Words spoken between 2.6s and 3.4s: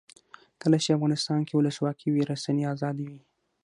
آزادې وي.